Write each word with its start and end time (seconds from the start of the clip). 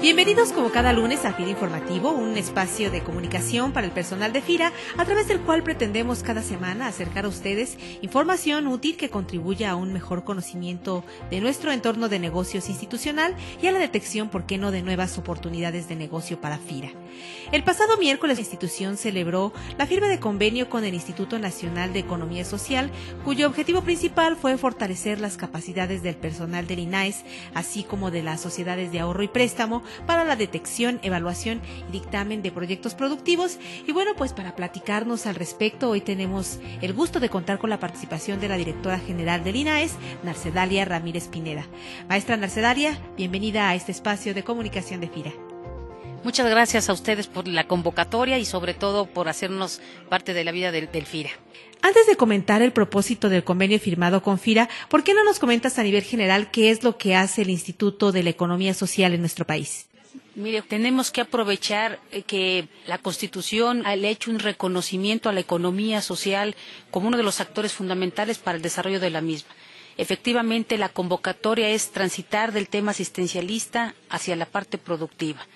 Bienvenidos 0.00 0.52
como 0.52 0.70
cada 0.70 0.92
lunes 0.92 1.24
a 1.24 1.32
FIRA 1.32 1.50
Informativo, 1.50 2.10
un 2.10 2.36
espacio 2.36 2.90
de 2.90 3.02
comunicación 3.02 3.72
para 3.72 3.86
el 3.86 3.92
personal 3.92 4.30
de 4.30 4.42
FIRA, 4.42 4.70
a 4.98 5.04
través 5.06 5.26
del 5.26 5.40
cual 5.40 5.62
pretendemos 5.62 6.22
cada 6.22 6.42
semana 6.42 6.86
acercar 6.86 7.24
a 7.24 7.28
ustedes 7.28 7.78
información 8.02 8.66
útil 8.66 8.98
que 8.98 9.08
contribuya 9.08 9.70
a 9.70 9.74
un 9.74 9.94
mejor 9.94 10.22
conocimiento 10.22 11.02
de 11.30 11.40
nuestro 11.40 11.72
entorno 11.72 12.10
de 12.10 12.18
negocios 12.18 12.68
institucional 12.68 13.34
y 13.62 13.68
a 13.68 13.72
la 13.72 13.78
detección, 13.78 14.28
por 14.28 14.44
qué 14.44 14.58
no, 14.58 14.70
de 14.70 14.82
nuevas 14.82 15.16
oportunidades 15.16 15.88
de 15.88 15.96
negocio 15.96 16.42
para 16.42 16.58
FIRA. 16.58 16.90
El 17.50 17.64
pasado 17.64 17.96
miércoles 17.96 18.36
la 18.36 18.42
institución 18.42 18.98
celebró 18.98 19.54
la 19.78 19.86
firma 19.86 20.08
de 20.08 20.20
convenio 20.20 20.68
con 20.68 20.84
el 20.84 20.92
Instituto 20.92 21.38
Nacional 21.38 21.94
de 21.94 22.00
Economía 22.00 22.44
Social, 22.44 22.90
cuyo 23.24 23.46
objetivo 23.46 23.80
principal 23.80 24.36
fue 24.36 24.58
fortalecer 24.58 25.20
las 25.20 25.38
capacidades 25.38 26.02
del 26.02 26.16
personal 26.16 26.66
del 26.66 26.80
INAES, 26.80 27.24
así 27.54 27.82
como 27.82 28.10
de 28.10 28.22
las 28.22 28.42
sociedades 28.42 28.92
de 28.92 29.00
ahorro 29.00 29.22
y 29.22 29.28
préstamo, 29.28 29.82
para 30.06 30.24
la 30.24 30.36
detección, 30.36 31.00
evaluación 31.02 31.60
y 31.88 31.92
dictamen 31.92 32.42
de 32.42 32.52
proyectos 32.52 32.94
productivos. 32.94 33.58
Y 33.86 33.92
bueno, 33.92 34.12
pues 34.16 34.32
para 34.32 34.56
platicarnos 34.56 35.26
al 35.26 35.34
respecto, 35.34 35.90
hoy 35.90 36.00
tenemos 36.00 36.58
el 36.82 36.92
gusto 36.92 37.20
de 37.20 37.28
contar 37.28 37.58
con 37.58 37.70
la 37.70 37.80
participación 37.80 38.40
de 38.40 38.48
la 38.48 38.56
directora 38.56 38.98
general 38.98 39.44
del 39.44 39.56
INAES, 39.56 39.94
Narcedalia 40.22 40.84
Ramírez 40.84 41.28
Pineda. 41.28 41.66
Maestra 42.08 42.36
Narcedalia, 42.36 42.98
bienvenida 43.16 43.68
a 43.68 43.74
este 43.74 43.92
espacio 43.92 44.34
de 44.34 44.44
comunicación 44.44 45.00
de 45.00 45.08
FIRA. 45.08 45.45
Muchas 46.26 46.50
gracias 46.50 46.88
a 46.88 46.92
ustedes 46.92 47.28
por 47.28 47.46
la 47.46 47.68
convocatoria 47.68 48.36
y 48.36 48.44
sobre 48.44 48.74
todo 48.74 49.06
por 49.06 49.28
hacernos 49.28 49.80
parte 50.08 50.34
de 50.34 50.42
la 50.42 50.50
vida 50.50 50.72
del, 50.72 50.90
del 50.90 51.06
FIRA. 51.06 51.30
Antes 51.82 52.08
de 52.08 52.16
comentar 52.16 52.62
el 52.62 52.72
propósito 52.72 53.28
del 53.28 53.44
convenio 53.44 53.78
firmado 53.78 54.20
con 54.24 54.40
FIRA, 54.40 54.68
¿por 54.88 55.04
qué 55.04 55.14
no 55.14 55.22
nos 55.22 55.38
comentas 55.38 55.78
a 55.78 55.84
nivel 55.84 56.02
general 56.02 56.50
qué 56.50 56.70
es 56.70 56.82
lo 56.82 56.98
que 56.98 57.14
hace 57.14 57.42
el 57.42 57.50
Instituto 57.50 58.10
de 58.10 58.24
la 58.24 58.30
Economía 58.30 58.74
Social 58.74 59.14
en 59.14 59.20
nuestro 59.20 59.46
país? 59.46 59.86
Mire, 60.34 60.62
tenemos 60.62 61.12
que 61.12 61.20
aprovechar 61.20 62.00
eh, 62.10 62.22
que 62.22 62.66
la 62.88 62.98
Constitución 62.98 63.86
ha 63.86 63.94
hecho 63.94 64.32
un 64.32 64.40
reconocimiento 64.40 65.28
a 65.28 65.32
la 65.32 65.38
economía 65.38 66.02
social 66.02 66.56
como 66.90 67.06
uno 67.06 67.18
de 67.18 67.22
los 67.22 67.40
actores 67.40 67.72
fundamentales 67.72 68.38
para 68.38 68.56
el 68.56 68.62
desarrollo 68.62 68.98
de 68.98 69.10
la 69.10 69.20
misma. 69.20 69.50
Efectivamente, 69.96 70.76
la 70.76 70.88
convocatoria 70.88 71.68
es 71.68 71.92
transitar 71.92 72.50
del 72.50 72.68
tema 72.68 72.90
asistencialista 72.90 73.94
hacia 74.10 74.34
la 74.34 74.46
parte 74.46 74.76
productiva. 74.76 75.46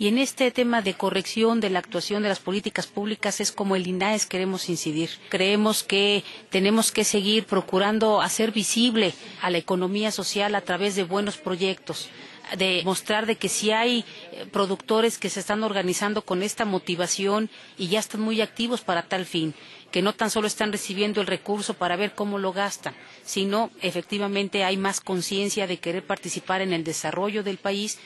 Y 0.00 0.08
en 0.08 0.16
este 0.16 0.50
tema 0.50 0.80
de 0.80 0.94
corrección 0.94 1.60
de 1.60 1.68
la 1.68 1.78
actuación 1.78 2.22
de 2.22 2.30
las 2.30 2.38
políticas 2.38 2.86
públicas 2.86 3.38
es 3.38 3.52
como 3.52 3.76
el 3.76 3.86
INAES 3.86 4.24
queremos 4.24 4.70
incidir. 4.70 5.10
Creemos 5.28 5.82
que 5.82 6.24
tenemos 6.48 6.90
que 6.90 7.04
seguir 7.04 7.44
procurando 7.44 8.22
hacer 8.22 8.50
visible 8.50 9.12
a 9.42 9.50
la 9.50 9.58
economía 9.58 10.10
social 10.10 10.54
a 10.54 10.62
través 10.62 10.94
de 10.96 11.04
buenos 11.04 11.36
proyectos 11.36 12.08
de 12.56 12.82
mostrar 12.84 13.26
de 13.26 13.36
que 13.36 13.48
si 13.48 13.70
hay 13.70 14.04
eh, 14.32 14.46
productores 14.50 15.18
que 15.18 15.28
se 15.30 15.38
están 15.38 15.62
organizando 15.62 16.22
con 16.22 16.42
esta 16.42 16.64
motivación 16.64 17.48
y 17.78 17.88
ya 17.88 18.00
están 18.00 18.22
muy 18.22 18.40
activos 18.40 18.80
para 18.80 19.02
tal 19.02 19.24
fin, 19.26 19.54
que 19.92 20.02
no 20.02 20.14
tan 20.14 20.30
solo 20.30 20.46
están 20.48 20.72
recibiendo 20.72 21.20
el 21.20 21.28
recurso 21.28 21.74
para 21.74 21.94
ver 21.94 22.14
cómo 22.14 22.38
lo 22.38 22.52
gastan, 22.52 22.94
sino 23.24 23.70
efectivamente 23.82 24.64
hay 24.64 24.76
más 24.76 25.00
conciencia 25.00 25.68
de 25.68 25.78
querer 25.78 26.04
participar 26.04 26.60
en 26.60 26.72
el 26.72 26.82
desarrollo 26.82 27.44
del 27.44 27.58
país 27.58 27.98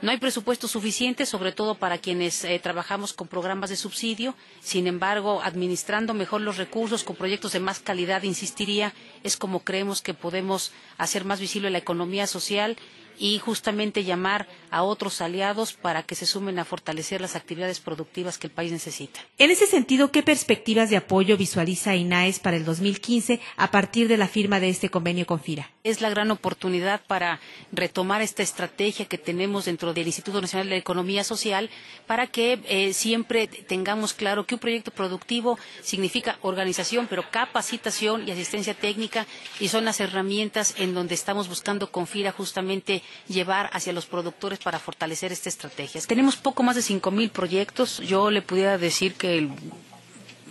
no 0.00 0.10
hay 0.10 0.18
presupuesto 0.18 0.68
suficiente, 0.68 1.26
sobre 1.26 1.52
todo 1.52 1.74
para 1.74 1.98
quienes 1.98 2.44
eh, 2.44 2.58
trabajamos 2.62 3.12
con 3.12 3.26
programas 3.26 3.70
de 3.70 3.76
subsidio. 3.76 4.34
Sin 4.60 4.86
embargo, 4.86 5.40
administrando 5.42 6.14
mejor 6.14 6.40
los 6.40 6.56
recursos 6.56 7.02
con 7.04 7.16
proyectos 7.16 7.52
de 7.52 7.60
más 7.60 7.80
calidad, 7.80 8.22
insistiría, 8.22 8.94
es 9.24 9.36
como 9.36 9.64
creemos 9.64 10.00
que 10.00 10.14
podemos 10.14 10.72
hacer 10.98 11.24
más 11.24 11.40
visible 11.40 11.70
la 11.70 11.78
economía 11.78 12.26
social 12.26 12.76
y 13.18 13.38
justamente 13.38 14.04
llamar 14.04 14.46
a 14.70 14.82
otros 14.82 15.20
aliados 15.20 15.72
para 15.72 16.02
que 16.02 16.14
se 16.14 16.26
sumen 16.26 16.58
a 16.58 16.64
fortalecer 16.64 17.20
las 17.20 17.36
actividades 17.36 17.80
productivas 17.80 18.38
que 18.38 18.46
el 18.46 18.52
país 18.52 18.72
necesita. 18.72 19.20
En 19.38 19.50
ese 19.50 19.66
sentido, 19.66 20.10
¿qué 20.10 20.22
perspectivas 20.22 20.90
de 20.90 20.96
apoyo 20.96 21.36
visualiza 21.36 21.96
INAES 21.96 22.38
para 22.38 22.56
el 22.56 22.64
2015 22.64 23.40
a 23.56 23.70
partir 23.70 24.08
de 24.08 24.16
la 24.16 24.28
firma 24.28 24.60
de 24.60 24.68
este 24.68 24.90
convenio 24.90 25.26
con 25.26 25.40
FIRA? 25.40 25.70
Es 25.84 26.00
la 26.00 26.10
gran 26.10 26.30
oportunidad 26.30 27.00
para 27.06 27.40
retomar 27.72 28.22
esta 28.22 28.42
estrategia 28.42 29.06
que 29.06 29.18
tenemos 29.18 29.64
dentro 29.64 29.94
del 29.94 30.06
Instituto 30.06 30.40
Nacional 30.40 30.68
de 30.68 30.76
Economía 30.76 31.24
Social 31.24 31.70
para 32.06 32.26
que 32.26 32.60
eh, 32.68 32.92
siempre 32.92 33.46
tengamos 33.46 34.12
claro 34.12 34.46
que 34.46 34.54
un 34.54 34.60
proyecto 34.60 34.90
productivo 34.90 35.58
significa 35.82 36.38
organización, 36.42 37.06
pero 37.08 37.24
capacitación 37.30 38.28
y 38.28 38.30
asistencia 38.32 38.74
técnica 38.74 39.26
y 39.60 39.68
son 39.68 39.84
las 39.84 40.00
herramientas 40.00 40.74
en 40.78 40.94
donde 40.94 41.14
estamos 41.14 41.48
buscando 41.48 41.90
con 41.90 42.06
FIRA 42.06 42.32
justamente 42.32 43.02
llevar 43.28 43.70
hacia 43.72 43.92
los 43.92 44.06
productores 44.06 44.58
para 44.58 44.78
fortalecer 44.78 45.32
esta 45.32 45.48
estrategia. 45.48 46.00
Tenemos 46.06 46.36
poco 46.36 46.62
más 46.62 46.76
de 46.76 46.82
5.000 46.82 47.30
proyectos. 47.30 47.98
Yo 47.98 48.30
le 48.30 48.42
pudiera 48.42 48.78
decir 48.78 49.14
que 49.14 49.38
el 49.38 49.50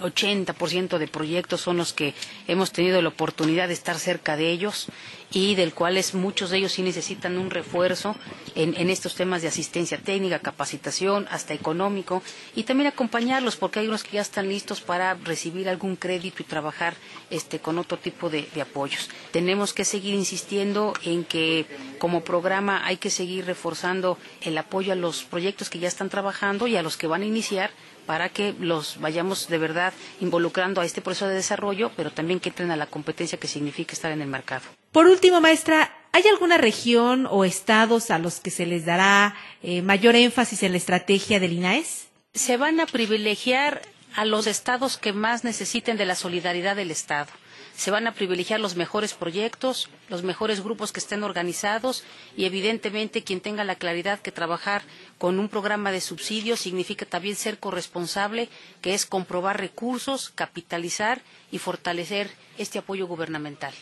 80% 0.01 0.97
de 0.97 1.07
proyectos 1.07 1.61
son 1.61 1.77
los 1.77 1.93
que 1.93 2.13
hemos 2.47 2.71
tenido 2.71 3.01
la 3.01 3.09
oportunidad 3.09 3.67
de 3.67 3.73
estar 3.73 3.97
cerca 3.97 4.37
de 4.37 4.51
ellos 4.51 4.87
y 5.31 5.55
del 5.55 5.73
cuales 5.73 6.13
muchos 6.13 6.49
de 6.49 6.57
ellos 6.57 6.71
sí 6.73 6.81
necesitan 6.81 7.37
un 7.37 7.49
refuerzo 7.49 8.15
en, 8.55 8.75
en, 8.77 8.89
estos 8.89 9.15
temas 9.15 9.41
de 9.41 9.49
asistencia 9.49 9.97
técnica, 9.97 10.39
capacitación, 10.39 11.27
hasta 11.29 11.53
económico, 11.53 12.23
y 12.55 12.63
también 12.63 12.87
acompañarlos, 12.87 13.55
porque 13.57 13.79
hay 13.79 13.87
unos 13.87 14.03
que 14.03 14.13
ya 14.13 14.21
están 14.21 14.47
listos 14.47 14.81
para 14.81 15.13
recibir 15.15 15.69
algún 15.69 15.95
crédito 15.95 16.41
y 16.41 16.45
trabajar 16.45 16.95
este, 17.29 17.59
con 17.59 17.77
otro 17.77 17.97
tipo 17.97 18.29
de, 18.29 18.47
de 18.53 18.61
apoyos. 18.61 19.09
Tenemos 19.31 19.73
que 19.73 19.85
seguir 19.85 20.13
insistiendo 20.13 20.93
en 21.03 21.25
que 21.25 21.65
como 21.99 22.23
programa 22.23 22.85
hay 22.85 22.97
que 22.97 23.09
seguir 23.09 23.45
reforzando 23.45 24.17
el 24.41 24.57
apoyo 24.57 24.93
a 24.93 24.95
los 24.95 25.23
proyectos 25.23 25.69
que 25.69 25.79
ya 25.79 25.87
están 25.87 26.09
trabajando 26.09 26.67
y 26.67 26.77
a 26.77 26.81
los 26.81 26.97
que 26.97 27.07
van 27.07 27.21
a 27.21 27.25
iniciar 27.25 27.71
para 28.07 28.29
que 28.29 28.55
los 28.59 28.99
vayamos 28.99 29.49
de 29.49 29.57
verdad 29.59 29.93
involucrando 30.21 30.81
a 30.81 30.85
este 30.85 31.01
proceso 31.01 31.27
de 31.27 31.35
desarrollo, 31.35 31.91
pero 31.95 32.09
también 32.11 32.39
que 32.39 32.49
entren 32.49 32.71
a 32.71 32.77
la 32.77 32.87
competencia 32.87 33.37
que 33.37 33.47
significa 33.47 33.93
estar 33.93 34.11
en 34.11 34.21
el 34.21 34.29
mercado. 34.29 34.63
Por 34.97 35.05
último, 35.05 35.41
maestra, 35.41 35.95
¿hay 36.11 36.23
alguna 36.25 36.57
región 36.57 37.27
o 37.29 37.45
estados 37.45 38.09
a 38.09 38.17
los 38.17 38.39
que 38.39 38.49
se 38.49 38.65
les 38.65 38.83
dará 38.83 39.35
eh, 39.61 39.83
mayor 39.83 40.15
énfasis 40.15 40.63
en 40.63 40.71
la 40.71 40.79
estrategia 40.79 41.39
del 41.39 41.53
INAES? 41.53 42.07
Se 42.33 42.57
van 42.57 42.79
a 42.79 42.87
privilegiar 42.87 43.83
a 44.15 44.25
los 44.25 44.47
estados 44.47 44.97
que 44.97 45.13
más 45.13 45.43
necesiten 45.43 45.97
de 45.97 46.07
la 46.07 46.15
solidaridad 46.15 46.75
del 46.75 46.89
Estado 46.89 47.29
se 47.77 47.91
van 47.91 48.07
a 48.07 48.13
privilegiar 48.15 48.59
los 48.59 48.75
mejores 48.75 49.13
proyectos, 49.13 49.87
los 50.09 50.23
mejores 50.23 50.63
grupos 50.63 50.91
que 50.91 50.99
estén 50.99 51.23
organizados 51.23 52.03
y 52.35 52.45
evidentemente 52.45 53.23
quien 53.23 53.39
tenga 53.39 53.63
la 53.63 53.75
claridad 53.75 54.19
que 54.19 54.31
trabajar 54.31 54.81
con 55.19 55.37
un 55.37 55.47
programa 55.47 55.91
de 55.91 56.01
subsidio 56.01 56.57
significa 56.57 57.05
también 57.05 57.35
ser 57.35 57.59
corresponsable, 57.59 58.49
que 58.81 58.95
es 58.95 59.05
comprobar 59.05 59.59
recursos, 59.59 60.31
capitalizar 60.33 61.21
y 61.51 61.59
fortalecer 61.59 62.31
este 62.57 62.79
apoyo 62.79 63.05
gubernamental. 63.05 63.75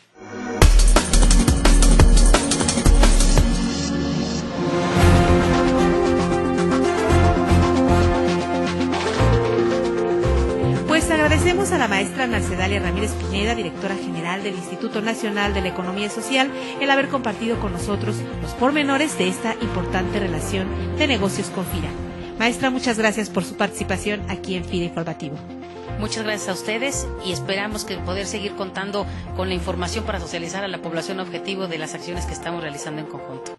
A 11.72 11.78
la 11.80 11.88
maestra 11.88 12.28
Narcedalia 12.28 12.80
Ramírez 12.80 13.12
Pineda, 13.14 13.56
directora 13.56 13.96
general 13.96 14.44
del 14.44 14.54
Instituto 14.54 15.02
Nacional 15.02 15.54
de 15.56 15.62
la 15.62 15.70
Economía 15.70 16.12
Social, 16.12 16.52
el 16.80 16.92
haber 16.92 17.08
compartido 17.08 17.60
con 17.60 17.74
nosotros 17.74 18.18
los 18.44 18.52
pormenores 18.54 19.18
de 19.18 19.30
esta 19.30 19.56
importante 19.62 20.20
relación 20.20 20.68
de 20.98 21.08
negocios 21.08 21.50
con 21.50 21.66
FIRA. 21.66 21.90
Maestra, 22.38 22.70
muchas 22.70 23.00
gracias 23.00 23.32
por 23.32 23.44
su 23.44 23.56
participación 23.56 24.22
aquí 24.30 24.56
en 24.56 24.64
FIRA 24.64 24.86
Informativo. 24.86 25.38
Muchas 26.00 26.24
gracias 26.24 26.50
a 26.50 26.54
ustedes 26.54 27.08
y 27.26 27.32
esperamos 27.32 27.84
que 27.84 27.98
poder 27.98 28.28
seguir 28.28 28.56
contando 28.56 29.08
con 29.36 29.48
la 29.48 29.56
información 29.56 30.06
para 30.06 30.20
socializar 30.20 30.64
a 30.64 30.68
la 30.68 30.84
población 30.84 31.20
objetivo 31.20 31.68
de 31.68 31.80
las 31.80 31.96
acciones 31.96 32.26
que 32.26 32.34
estamos 32.34 32.62
realizando 32.62 33.02
en 33.02 33.08
conjunto. 33.08 33.56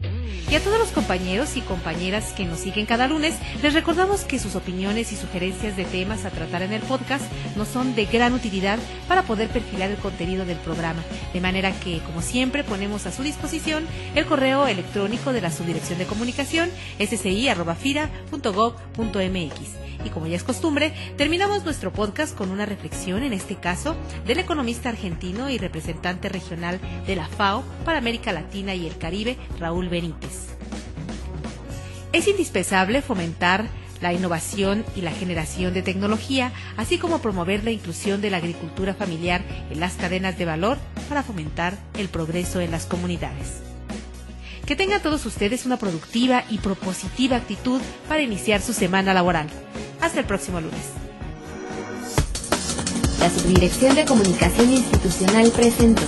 Y 0.51 0.55
a 0.55 0.61
todos 0.61 0.79
los 0.79 0.91
compañeros 0.91 1.57
y 1.57 1.61
compañeras 1.61 2.33
que 2.33 2.45
nos 2.45 2.61
siguen 2.61 2.87
cada 2.87 3.09
lunes, 3.09 3.35
les 3.63 3.75
recordamos 3.75 4.25
que 4.25 4.39
sus 4.39 4.55
opiniones 4.55 5.13
y 5.13 5.17
sugerencias 5.17 5.77
de 5.77 5.85
temas 5.85 6.25
a 6.25 6.31
tratar 6.31 6.63
en 6.63 6.73
el 6.73 6.83
podcast 6.83 7.25
nos 7.57 7.69
son 7.69 7.95
de 7.95 8.07
gran 8.07 8.35
utilidad 8.35 8.79
para 9.09 9.23
poder 9.23 9.49
perfilar 9.49 9.91
el 9.91 9.97
contenido 9.97 10.45
del 10.45 10.59
programa. 10.59 11.03
De 11.33 11.41
manera 11.41 11.73
que, 11.81 12.01
como 12.01 12.23
siempre, 12.23 12.65
ponemos 12.65 13.07
a 13.07 13.13
su 13.13 13.23
disposición 13.23 13.87
el 14.15 14.27
correo 14.27 14.67
electrónico 14.67 15.33
de 15.33 15.41
la 15.41 15.51
Subdirección 15.51 15.99
de 15.99 16.07
Comunicación, 16.07 16.71
sci.fira.gov.mx. 16.99 19.87
Y 20.05 20.11
como 20.11 20.27
ya 20.29 20.37
es 20.37 20.45
costumbre, 20.45 20.93
terminamos 21.17 21.65
nuestro 21.65 21.93
podcast 21.93 22.37
con 22.37 22.51
una 22.51 22.65
reflexión, 22.65 23.25
en 23.25 23.33
este 23.33 23.57
caso, 23.57 23.97
del 24.25 24.39
economista 24.39 24.89
argentino 24.89 25.51
y 25.51 25.59
representante 25.59 26.29
regional 26.29 26.79
de 27.07 27.17
la 27.17 27.27
FAO 27.27 27.65
para 27.85 27.99
América 27.99 28.33
Latina 28.33 28.75
y 28.75 28.87
el 28.87 28.99
Caribe, 28.99 29.37
Raúl 29.59 29.89
Benítez. 29.89 30.16
Es 32.13 32.29
indispensable 32.29 33.03
fomentar 33.03 33.69
la 34.01 34.13
innovación 34.13 34.85
y 34.95 35.01
la 35.01 35.11
generación 35.11 35.75
de 35.75 35.83
tecnología, 35.83 36.53
así 36.77 36.99
como 36.99 37.21
promover 37.21 37.65
la 37.65 37.71
inclusión 37.71 38.21
de 38.21 38.31
la 38.31 38.39
agricultura 38.39 38.95
familiar 38.95 39.43
en 39.71 39.81
las 39.81 39.95
cadenas 39.95 40.39
de 40.39 40.45
valor 40.45 40.79
para 41.09 41.23
fomentar 41.23 41.79
el 41.99 42.09
progreso 42.09 42.61
en 42.61 42.71
las 42.71 42.87
comunidades. 42.87 43.61
Que 44.67 44.77
tengan 44.77 45.03
todos 45.03 45.25
ustedes 45.27 45.65
una 45.65 45.77
productiva 45.77 46.45
y 46.51 46.59
propositiva 46.59 47.37
actitud 47.37 47.81
para 48.09 48.23
iniciar 48.23 48.61
su 48.61 48.73
semana 48.73 49.15
laboral. 49.15 49.49
Hasta 50.01 50.21
el 50.21 50.27
próximo 50.27 50.61
lunes. 50.61 50.93
La 53.21 53.31
Subdirección 53.31 53.95
de 53.95 54.05
Comunicación 54.05 54.73
Institucional 54.73 55.51
presentó. 55.51 56.03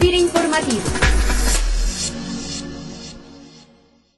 Tira 0.00 0.16
Informativo. 0.16 0.82